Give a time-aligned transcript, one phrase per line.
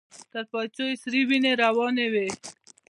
[0.31, 2.27] تر پايڅو يې سرې وينې روانې وې.